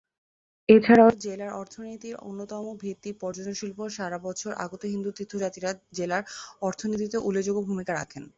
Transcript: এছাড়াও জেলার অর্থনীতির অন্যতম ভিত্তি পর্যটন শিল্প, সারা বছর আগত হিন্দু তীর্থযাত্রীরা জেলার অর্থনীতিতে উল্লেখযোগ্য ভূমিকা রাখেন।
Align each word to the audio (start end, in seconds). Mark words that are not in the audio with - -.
এছাড়াও 0.69 1.09
জেলার 1.25 1.51
অর্থনীতির 1.61 2.15
অন্যতম 2.27 2.65
ভিত্তি 2.83 3.11
পর্যটন 3.21 3.55
শিল্প, 3.61 3.79
সারা 3.97 4.17
বছর 4.27 4.51
আগত 4.65 4.81
হিন্দু 4.93 5.09
তীর্থযাত্রীরা 5.17 5.71
জেলার 5.97 6.23
অর্থনীতিতে 6.67 7.17
উল্লেখযোগ্য 7.27 7.59
ভূমিকা 7.69 7.91
রাখেন। 7.95 8.23